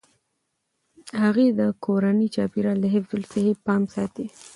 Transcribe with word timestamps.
هغې 1.21 1.47
د 1.59 1.61
کورني 1.83 2.27
چاپیریال 2.35 2.77
د 2.81 2.85
حفظ 2.93 3.11
الصحې 3.19 3.53
پام 3.65 3.81
ساتي. 3.95 4.25